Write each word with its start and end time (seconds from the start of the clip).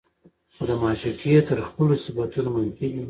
خو 0.53 0.63
د 0.69 0.71
معشوقې 0.81 1.33
تر 1.47 1.57
خپلو 1.67 1.93
صفتونو 2.05 2.49
منفي 2.55 2.87
دي 2.91 2.99